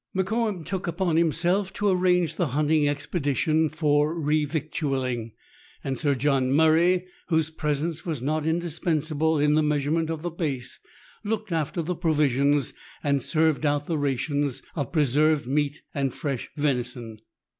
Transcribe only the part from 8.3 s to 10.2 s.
indispensable in the measurement